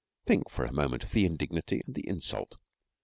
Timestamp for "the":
1.11-1.25, 1.93-2.07